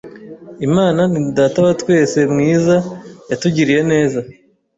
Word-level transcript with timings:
Imana 0.67 1.01
ni 1.11 1.19
Data 1.37 1.57
wa 1.65 1.73
twese 1.81 2.19
mwiza, 2.33 2.75
yatugiriye 3.29 3.81
neza 3.91 4.19